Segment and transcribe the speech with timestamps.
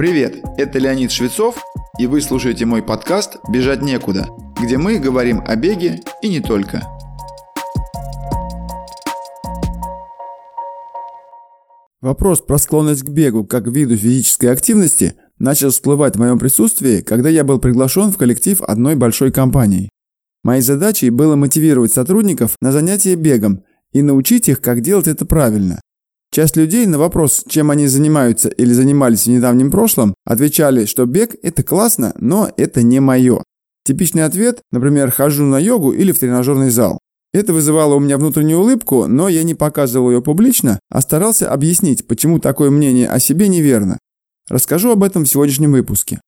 [0.00, 1.62] Привет, это Леонид Швецов,
[1.98, 6.88] и вы слушаете мой подкаст «Бежать некуда», где мы говорим о беге и не только.
[12.00, 17.28] Вопрос про склонность к бегу как виду физической активности начал всплывать в моем присутствии, когда
[17.28, 19.90] я был приглашен в коллектив одной большой компании.
[20.42, 25.78] Моей задачей было мотивировать сотрудников на занятия бегом и научить их, как делать это правильно.
[26.32, 31.34] Часть людей на вопрос, чем они занимаются или занимались в недавнем прошлом, отвечали, что бег–
[31.42, 33.42] это классно, но это не мое.
[33.84, 37.00] Типичный ответ, например, хожу на йогу или в тренажерный зал.
[37.32, 42.06] Это вызывало у меня внутреннюю улыбку, но я не показывал ее публично, а старался объяснить,
[42.06, 43.98] почему такое мнение о себе неверно.
[44.48, 46.20] Расскажу об этом в сегодняшнем выпуске.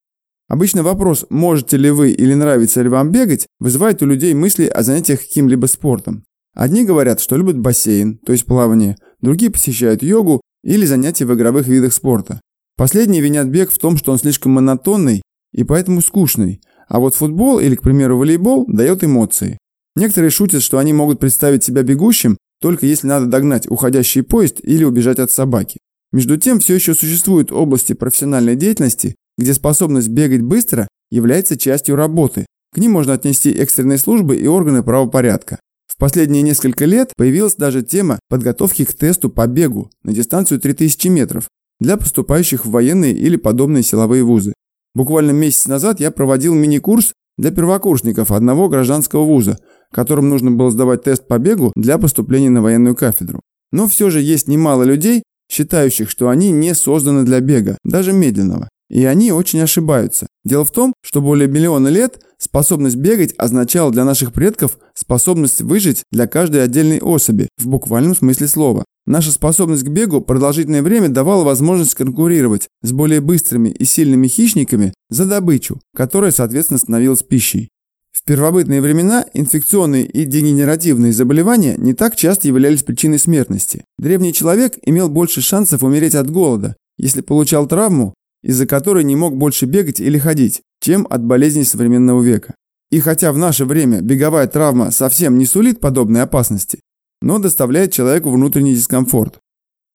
[0.49, 4.83] Обычно вопрос, можете ли вы или нравится ли вам бегать, вызывает у людей мысли о
[4.83, 6.25] занятиях каким-либо спортом.
[6.55, 11.67] Одни говорят, что любят бассейн, то есть плавание, другие посещают йогу или занятия в игровых
[11.67, 12.41] видах спорта.
[12.77, 15.23] Последние винят бег в том, что он слишком монотонный
[15.53, 19.59] и поэтому скучный, а вот футбол или, к примеру, волейбол дает эмоции.
[19.97, 24.85] Некоторые шутят, что они могут представить себя бегущим, только если надо догнать уходящий поезд или
[24.85, 25.79] убежать от собаки.
[26.13, 32.47] Между тем, все еще существуют области профессиональной деятельности, где способность бегать быстро является частью работы.
[32.73, 35.59] К ним можно отнести экстренные службы и органы правопорядка.
[35.93, 41.09] В последние несколько лет появилась даже тема подготовки к тесту по бегу на дистанцию 3000
[41.09, 41.49] метров
[41.81, 44.55] для поступающих в военные или подобные силовые вузы.
[44.95, 49.59] Буквально месяц назад я проводил мини-курс для первокурсников одного гражданского вуза,
[49.93, 53.43] которым нужно было сдавать тест по бегу для поступления на военную кафедру.
[53.71, 58.71] Но все же есть немало людей, считающих, что они не созданы для бега, даже медленного.
[58.89, 60.27] И они очень ошибаются.
[60.45, 66.03] Дело в том, что более миллиона лет способность бегать означала для наших предков способность выжить
[66.11, 68.85] для каждой отдельной особи, в буквальном смысле слова.
[69.07, 74.93] Наша способность к бегу продолжительное время давала возможность конкурировать с более быстрыми и сильными хищниками
[75.11, 77.69] за добычу, которая, соответственно, становилась пищей.
[78.13, 83.85] В первобытные времена инфекционные и дегенеративные заболевания не так часто являлись причиной смертности.
[83.99, 89.37] Древний человек имел больше шансов умереть от голода, если получал травму из-за которой не мог
[89.37, 92.55] больше бегать или ходить, чем от болезней современного века.
[92.91, 96.81] И хотя в наше время беговая травма совсем не сулит подобной опасности,
[97.23, 99.39] но доставляет человеку внутренний дискомфорт.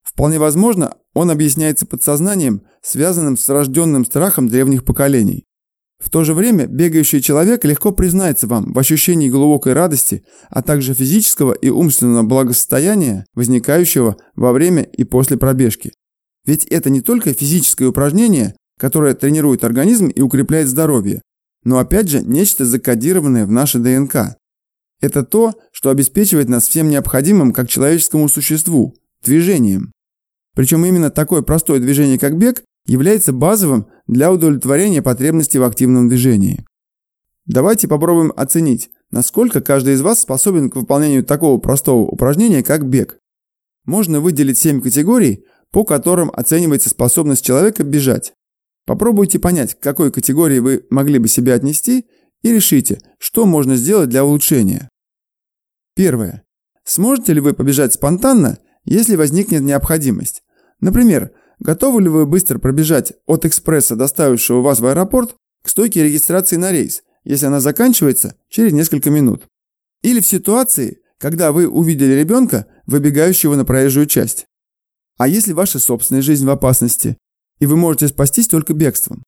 [0.03, 5.43] Вполне возможно, он объясняется подсознанием, связанным с рожденным страхом древних поколений.
[5.99, 10.93] В то же время бегающий человек легко признается вам в ощущении глубокой радости, а также
[10.93, 15.93] физического и умственного благосостояния, возникающего во время и после пробежки.
[16.47, 21.21] Ведь это не только физическое упражнение, которое тренирует организм и укрепляет здоровье,
[21.63, 24.37] но опять же нечто закодированное в нашей ДНК.
[25.01, 29.91] Это то, что обеспечивает нас всем необходимым как человеческому существу– движением.
[30.55, 36.65] Причем именно такое простое движение, как бег, является базовым для удовлетворения потребностей в активном движении.
[37.45, 43.19] Давайте попробуем оценить, насколько каждый из вас способен к выполнению такого простого упражнения, как бег.
[43.85, 48.33] Можно выделить 7 категорий, по которым оценивается способность человека бежать.
[48.85, 52.05] Попробуйте понять, к какой категории вы могли бы себя отнести,
[52.41, 54.89] и решите, что можно сделать для улучшения.
[55.95, 56.43] Первое.
[56.85, 60.43] Сможете ли вы побежать спонтанно, если возникнет необходимость?
[60.79, 66.55] Например, готовы ли вы быстро пробежать от экспресса, доставившего вас в аэропорт, к стойке регистрации
[66.55, 69.43] на рейс, если она заканчивается через несколько минут?
[70.01, 74.45] Или в ситуации, когда вы увидели ребенка, выбегающего на проезжую часть?
[75.17, 77.17] А если ваша собственная жизнь в опасности,
[77.59, 79.23] и вы можете спастись только бегством?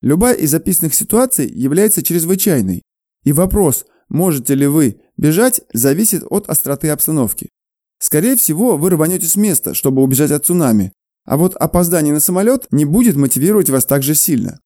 [0.00, 2.82] Любая из описанных ситуаций является чрезвычайной,
[3.24, 7.50] и вопрос, можете ли вы бежать, зависит от остроты обстановки.
[7.98, 10.92] Скорее всего, вы рванете с места, чтобы убежать от цунами,
[11.26, 14.58] а вот опоздание на самолет не будет мотивировать вас так же сильно.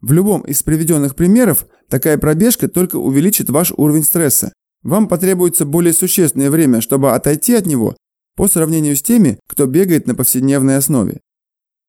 [0.00, 4.54] В любом из приведенных примеров такая пробежка только увеличит ваш уровень стресса.
[4.82, 7.96] Вам потребуется более существенное время, чтобы отойти от него
[8.40, 11.20] по сравнению с теми, кто бегает на повседневной основе.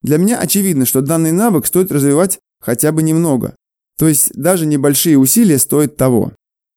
[0.01, 3.55] Для меня очевидно, что данный навык стоит развивать хотя бы немного.
[3.97, 6.33] То есть даже небольшие усилия стоят того.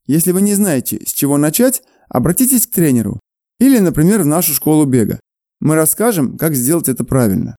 [0.07, 3.19] Если вы не знаете, с чего начать, обратитесь к тренеру.
[3.59, 5.19] Или, например, в нашу школу бега.
[5.59, 7.57] Мы расскажем, как сделать это правильно.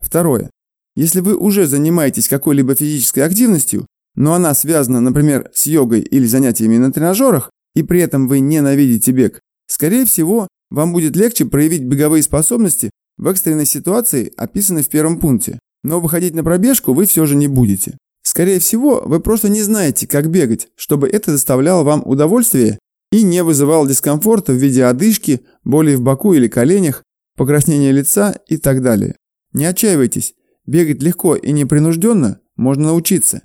[0.00, 0.48] Второе.
[0.94, 3.84] Если вы уже занимаетесь какой-либо физической активностью,
[4.14, 9.12] но она связана, например, с йогой или занятиями на тренажерах, и при этом вы ненавидите
[9.12, 15.18] бег, скорее всего, вам будет легче проявить беговые способности в экстренной ситуации, описанной в первом
[15.18, 15.58] пункте.
[15.82, 17.96] Но выходить на пробежку вы все же не будете.
[18.22, 22.78] Скорее всего, вы просто не знаете, как бегать, чтобы это доставляло вам удовольствие
[23.12, 27.02] и не вызывало дискомфорта в виде одышки, боли в боку или коленях,
[27.36, 29.16] покраснения лица и так далее.
[29.52, 30.34] Не отчаивайтесь.
[30.66, 33.42] Бегать легко и непринужденно можно научиться.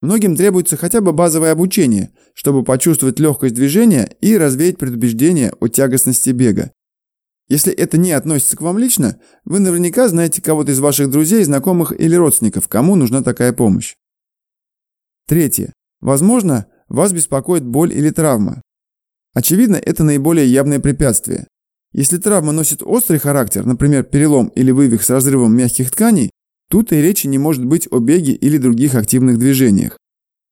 [0.00, 6.30] Многим требуется хотя бы базовое обучение, чтобы почувствовать легкость движения и развеять предубеждение о тягостности
[6.30, 6.72] бега.
[7.48, 11.92] Если это не относится к вам лично, вы наверняка знаете кого-то из ваших друзей, знакомых
[11.98, 13.96] или родственников, кому нужна такая помощь.
[15.26, 15.72] Третье.
[16.00, 18.62] Возможно, вас беспокоит боль или травма.
[19.34, 21.46] Очевидно, это наиболее явное препятствие.
[21.92, 26.30] Если травма носит острый характер, например, перелом или вывих с разрывом мягких тканей,
[26.70, 29.98] тут и речи не может быть о беге или других активных движениях.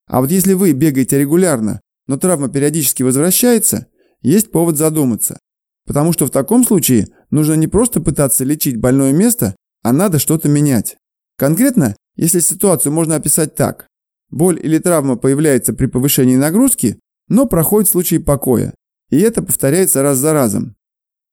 [0.07, 3.87] А вот если вы бегаете регулярно, но травма периодически возвращается,
[4.21, 5.39] есть повод задуматься.
[5.87, 10.49] Потому что в таком случае нужно не просто пытаться лечить больное место, а надо что-то
[10.49, 10.97] менять.
[11.37, 13.87] Конкретно, если ситуацию можно описать так.
[14.29, 16.99] Боль или травма появляется при повышении нагрузки,
[17.29, 18.75] но проходит в случае покоя.
[19.11, 20.75] И это повторяется раз за разом.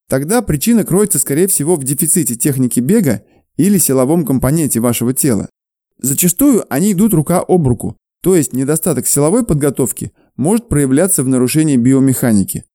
[0.07, 3.23] Тогда причина кроется, скорее всего, в дефиците техники бега
[3.57, 5.49] или силовом компоненте вашего тела.
[5.97, 11.77] Зачастую они идут рука об руку, то есть недостаток силовой подготовки может проявляться в нарушении
[11.77, 12.65] биомеханики.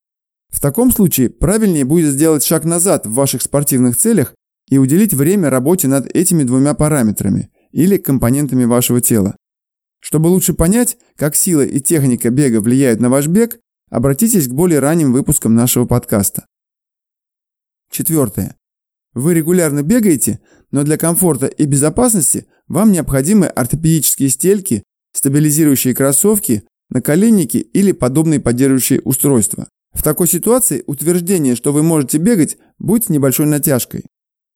[0.49, 4.35] В таком случае правильнее будет сделать шаг назад в ваших спортивных целях
[4.69, 9.37] и уделить время работе над этими двумя параметрами или компонентами вашего тела.
[10.01, 13.61] Чтобы лучше понять, как сила и техника бега влияют на ваш бег,
[13.91, 16.47] обратитесь к более ранним выпускам нашего подкаста.
[17.91, 18.57] Четвертое.
[19.13, 20.41] Вы регулярно бегаете,
[20.71, 24.83] но для комфорта и безопасности вам необходимы ортопедические стельки,
[25.13, 29.69] стабилизирующие кроссовки, наколенники или подобные поддерживающие устройства.
[29.93, 34.05] В такой ситуации утверждение, что вы можете бегать, будет с небольшой натяжкой.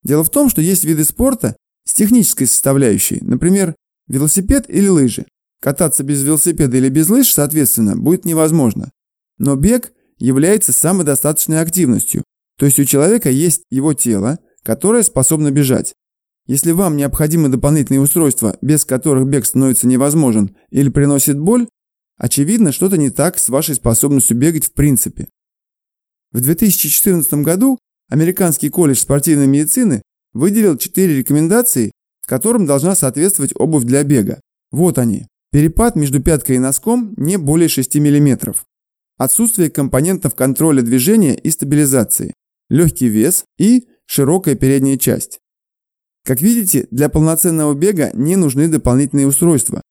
[0.03, 3.75] Дело в том, что есть виды спорта с технической составляющей, например,
[4.07, 5.27] велосипед или лыжи.
[5.61, 8.91] Кататься без велосипеда или без лыж, соответственно, будет невозможно.
[9.39, 12.23] Но бег является самодостаточной активностью,
[12.59, 15.95] то есть у человека есть его тело, которое способно бежать.
[16.47, 21.67] Если вам необходимы дополнительные устройства, без которых бег становится невозможен или приносит боль,
[22.17, 25.29] Очевидно, что-то не так с вашей способностью бегать в принципе.
[26.33, 30.03] В 2014 году Американский колледж спортивной медицины
[30.35, 31.91] выделил 4 рекомендации,
[32.27, 34.41] которым должна соответствовать обувь для бега.
[34.71, 35.27] Вот они.
[35.51, 38.55] Перепад между пяткой и носком не более 6 мм.
[39.17, 42.35] Отсутствие компонентов контроля движения и стабилизации.
[42.69, 45.39] Легкий вес и широкая передняя часть.
[46.25, 49.83] Как видите, для полноценного бега не нужны дополнительные устройства,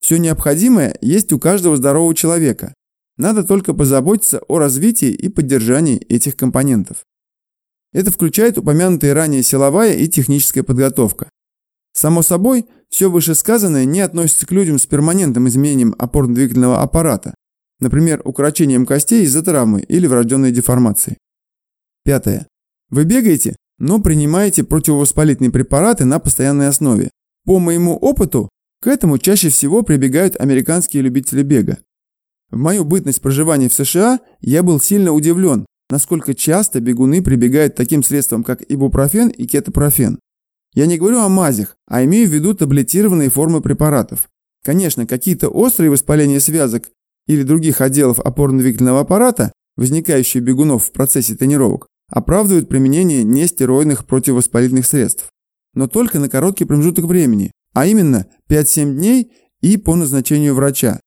[0.00, 2.74] все необходимое есть у каждого здорового человека.
[3.16, 7.04] Надо только позаботиться о развитии и поддержании этих компонентов.
[7.92, 11.28] Это включает упомянутые ранее силовая и техническая подготовка.
[11.92, 17.34] Само собой, все вышесказанное не относится к людям с перманентным изменением опорно-двигательного аппарата,
[17.80, 21.18] например, укорочением костей из-за травмы или врожденной деформации.
[22.04, 22.46] Пятое.
[22.90, 27.10] Вы бегаете, но принимаете противовоспалительные препараты на постоянной основе.
[27.44, 28.50] По моему опыту,
[28.80, 31.78] к этому чаще всего прибегают американские любители бега.
[32.50, 37.76] В мою бытность проживания в США я был сильно удивлен, насколько часто бегуны прибегают к
[37.76, 40.18] таким средствам, как ибупрофен и кетопрофен.
[40.74, 44.28] Я не говорю о мазях, а имею в виду таблетированные формы препаратов.
[44.62, 46.90] Конечно, какие-то острые воспаления связок
[47.26, 55.28] или других отделов опорно-двигательного аппарата, возникающие бегунов в процессе тренировок, оправдывают применение нестероидных противовоспалительных средств.
[55.74, 61.00] Но только на короткий промежуток времени, а именно 5-7 дней и по назначению врача.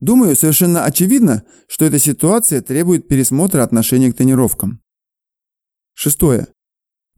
[0.00, 4.80] Думаю, совершенно очевидно, что эта ситуация требует пересмотра отношения к тренировкам.
[5.94, 6.48] Шестое.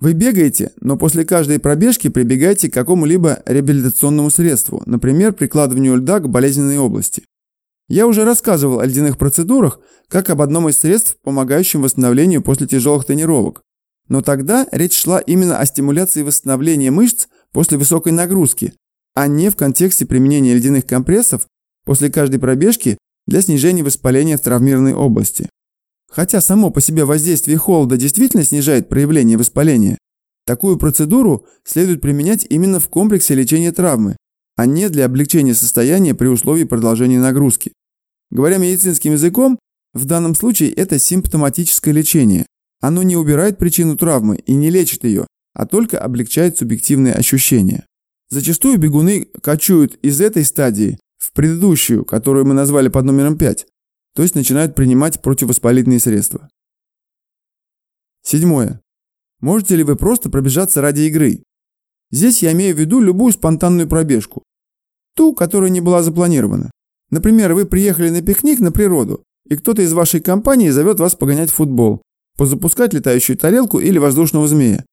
[0.00, 6.28] Вы бегаете, но после каждой пробежки прибегаете к какому-либо реабилитационному средству, например, прикладыванию льда к
[6.28, 7.22] болезненной области.
[7.92, 13.04] Я уже рассказывал о ледяных процедурах, как об одном из средств, помогающем восстановлению после тяжелых
[13.04, 13.60] тренировок.
[14.08, 18.72] Но тогда речь шла именно о стимуляции восстановления мышц после высокой нагрузки,
[19.12, 21.46] а не в контексте применения ледяных компрессов
[21.84, 22.96] после каждой пробежки
[23.26, 25.50] для снижения воспаления в травмированной области.
[26.10, 29.98] Хотя само по себе воздействие холода действительно снижает проявление воспаления,
[30.46, 34.16] такую процедуру следует применять именно в комплексе лечения травмы,
[34.56, 37.74] а не для облегчения состояния при условии продолжения нагрузки.
[38.32, 39.58] Говоря медицинским языком,
[39.92, 42.46] в данном случае это симптоматическое лечение.
[42.80, 47.84] Оно не убирает причину травмы и не лечит ее, а только облегчает субъективные ощущения.
[48.30, 53.66] Зачастую бегуны кочуют из этой стадии в предыдущую, которую мы назвали под номером 5,
[54.14, 56.48] то есть начинают принимать противовоспалительные средства.
[58.22, 58.80] Седьмое.
[59.40, 61.42] Можете ли вы просто пробежаться ради игры?
[62.10, 64.42] Здесь я имею в виду любую спонтанную пробежку.
[65.14, 66.70] Ту, которая не была запланирована.
[67.12, 71.50] Например, вы приехали на пикник на природу, и кто-то из вашей компании зовет вас погонять
[71.50, 72.00] в футбол,
[72.38, 74.86] позапускать летающую тарелку или воздушного змея.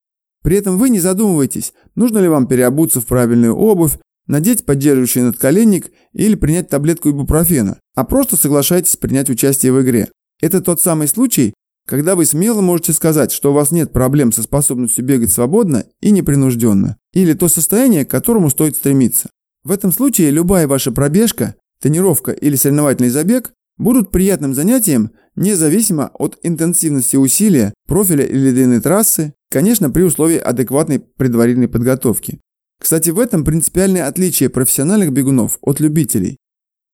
[0.44, 3.98] При этом вы не задумываетесь, нужно ли вам переобуться в правильную обувь,
[4.28, 10.10] надеть поддерживающий надколенник или принять таблетку ибупрофена, а просто соглашайтесь принять участие в игре.
[10.42, 11.54] Это тот самый случай,
[11.88, 16.12] когда вы смело можете сказать, что у вас нет проблем со способностью бегать свободно и
[16.12, 19.30] непринужденно, или то состояние, к которому стоит стремиться.
[19.64, 26.38] В этом случае любая ваша пробежка, тренировка или соревновательный забег будут приятным занятием, независимо от
[26.44, 32.40] интенсивности усилия, профиля или длины трассы, конечно, при условии адекватной предварительной подготовки.
[32.80, 36.38] Кстати, в этом принципиальное отличие профессиональных бегунов от любителей.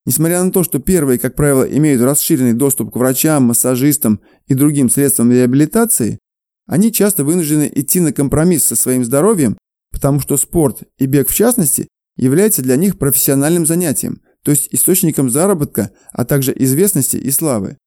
[0.05, 4.89] Несмотря на то, что первые, как правило, имеют расширенный доступ к врачам, массажистам и другим
[4.89, 6.19] средствам реабилитации,
[6.67, 9.57] они часто вынуждены идти на компромисс со своим здоровьем,
[9.91, 11.87] потому что спорт и бег в частности
[12.17, 17.77] является для них профессиональным занятием, то есть источником заработка, а также известности и славы.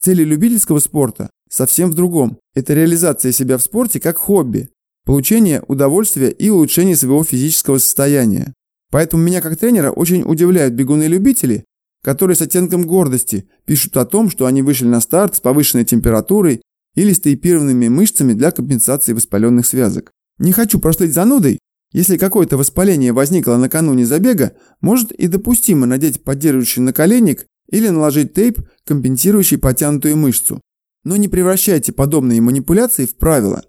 [0.00, 2.38] Цели любительского спорта совсем в другом.
[2.54, 4.68] Это реализация себя в спорте как хобби,
[5.04, 8.54] получение удовольствия и улучшение своего физического состояния.
[8.92, 11.64] Поэтому меня как тренера очень удивляют бегуны-любители,
[12.04, 16.62] которые с оттенком гордости пишут о том, что они вышли на старт с повышенной температурой
[16.94, 20.12] или с тейпированными мышцами для компенсации воспаленных связок.
[20.38, 21.58] Не хочу прослыть занудой,
[21.92, 28.60] если какое-то воспаление возникло накануне забега, может и допустимо надеть поддерживающий наколенник или наложить тейп,
[28.84, 30.60] компенсирующий потянутую мышцу.
[31.04, 33.64] Но не превращайте подобные манипуляции в правила.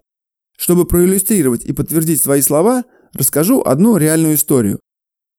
[0.58, 2.84] Чтобы проиллюстрировать и подтвердить свои слова,
[3.14, 4.80] расскажу одну реальную историю.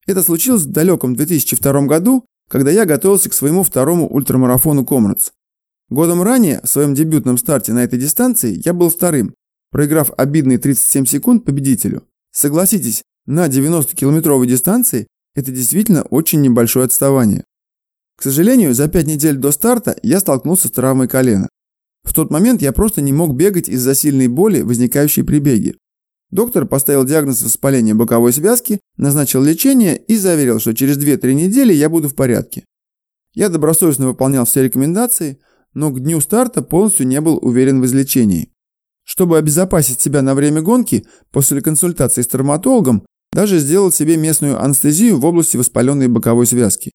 [0.07, 5.31] Это случилось в далеком 2002 году, когда я готовился к своему второму ультрамарафону Комрадс.
[5.89, 9.35] Годом ранее, в своем дебютном старте на этой дистанции, я был вторым,
[9.71, 12.03] проиграв обидные 37 секунд победителю.
[12.31, 17.43] Согласитесь, на 90-километровой дистанции это действительно очень небольшое отставание.
[18.17, 21.49] К сожалению, за 5 недель до старта я столкнулся с травмой колена.
[22.03, 25.75] В тот момент я просто не мог бегать из-за сильной боли, возникающей при беге.
[26.29, 31.89] Доктор поставил диагноз воспаления боковой связки, назначил лечение и заверил, что через 2-3 недели я
[31.89, 32.63] буду в порядке.
[33.33, 35.39] Я добросовестно выполнял все рекомендации,
[35.73, 38.51] но к дню старта полностью не был уверен в излечении.
[39.03, 45.19] Чтобы обезопасить себя на время гонки, после консультации с травматологом, даже сделал себе местную анестезию
[45.19, 46.91] в области воспаленной боковой связки.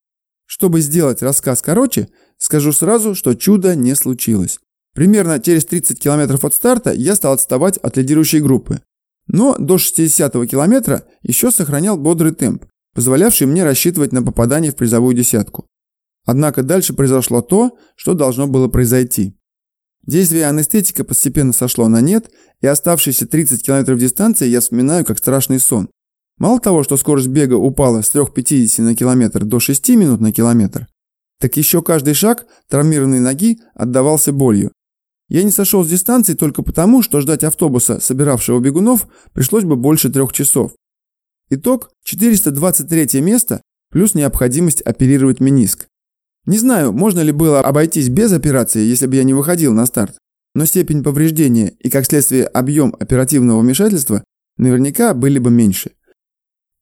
[0.47, 2.09] Чтобы сделать рассказ короче,
[2.39, 4.61] скажу сразу, что чудо не случилось.
[4.95, 8.81] Примерно через 30 километров от старта я стал отставать от лидирующей группы.
[9.27, 15.15] Но до 60-го километра еще сохранял бодрый темп, позволявший мне рассчитывать на попадание в призовую
[15.15, 15.67] десятку.
[16.25, 19.37] Однако дальше произошло то, что должно было произойти.
[20.07, 25.59] Действие анестетика постепенно сошло на нет, и оставшиеся 30 километров дистанции я вспоминаю как страшный
[25.59, 25.89] сон.
[26.39, 30.87] Мало того, что скорость бега упала с 3,50 на километр до 6 минут на километр,
[31.41, 34.73] так еще каждый шаг травмированной ноги отдавался болью.
[35.29, 40.09] Я не сошел с дистанции только потому, что ждать автобуса, собиравшего бегунов, пришлось бы больше
[40.09, 40.73] трех часов.
[41.51, 43.61] Итог– 423 место
[43.91, 45.89] плюс необходимость оперировать мениск.
[46.47, 50.17] Не знаю, можно ли было обойтись без операции, если бы я не выходил на старт,
[50.55, 54.25] но степень повреждения и, как следствие, объем оперативного вмешательства
[54.57, 55.93] наверняка были бы меньше.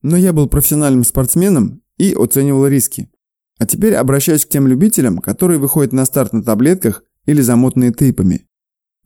[0.02, 3.11] Но я был профессиональным спортсменом и оценивал риски.
[3.59, 8.47] А теперь обращаюсь к тем любителям, которые выходят на старт на таблетках или замотанные тейпами.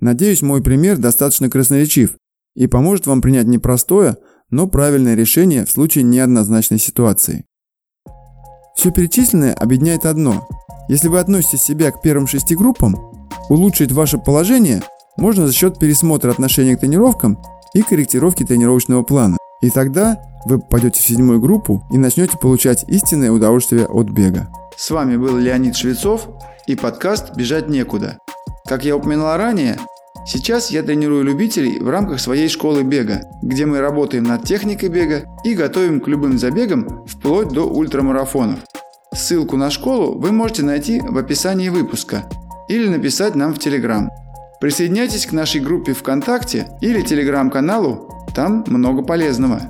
[0.00, 2.17] Надеюсь, мой пример достаточно красноречив
[2.55, 4.17] и поможет вам принять непростое,
[4.50, 7.45] но правильное решение в случае неоднозначной ситуации.
[8.78, 10.47] Все перечисленное объединяет одно.
[10.88, 12.94] Если вы относите себя к первым шести группам,
[13.49, 14.85] улучшить ваше положение
[15.16, 17.42] можно за счет пересмотра отношения к тренировкам
[17.75, 19.37] и корректировки тренировочного плана.
[19.62, 24.49] И тогда вы попадете в седьмую группу и начнете получать истинное удовольствие от бега.
[24.76, 26.28] С вами был Леонид Швецов
[26.68, 28.18] и подкаст «Бежать некуда».
[28.64, 29.76] Как я упоминал ранее,
[30.28, 35.25] сейчас я тренирую любителей в рамках своей школы бега, где мы работаем над техникой бега
[35.42, 38.61] и готовим к любым забегам вплоть до ультрамарафонов.
[39.14, 42.28] Ссылку на школу вы можете найти в описании выпуска
[42.68, 44.11] или написать нам в Телеграм.
[44.61, 49.62] Присоединяйтесь к нашей группе ВКонтакте или Телеграм-каналу, там много полезного.